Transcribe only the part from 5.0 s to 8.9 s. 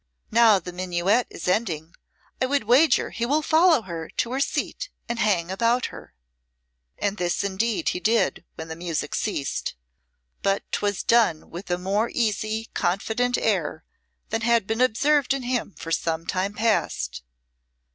and hang about her." And this indeed he did when the